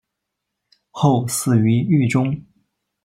[0.89, 2.43] 后死于狱中。